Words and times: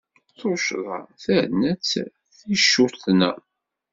Tuccḍa 0.37 0.99
terna-tt 1.23 1.97
ticcuṭna. 2.37 3.31